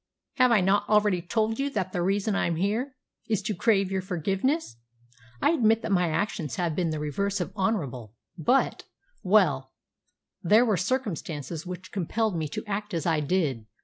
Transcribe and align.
"Have 0.37 0.51
I 0.51 0.61
not 0.61 0.89
already 0.89 1.21
told 1.21 1.59
you 1.59 1.69
that 1.69 1.91
the 1.93 2.01
reason 2.01 2.35
I'm 2.35 2.55
here 2.55 2.95
is 3.27 3.43
to 3.43 3.53
crave 3.53 3.91
your 3.91 4.01
forgiveness? 4.01 4.77
I 5.43 5.51
admit 5.51 5.83
that 5.83 5.91
my 5.91 6.09
actions 6.09 6.55
have 6.55 6.75
been 6.75 6.89
the 6.89 6.97
reverse 6.97 7.39
of 7.39 7.53
honourable; 7.55 8.15
but 8.35 8.85
well, 9.21 9.73
there 10.41 10.65
were 10.65 10.75
circumstances 10.75 11.67
which 11.67 11.91
compelled 11.91 12.35
me 12.35 12.47
to 12.47 12.65
act 12.65 12.95
as 12.95 13.05
I 13.05 13.19
did." 13.19 13.67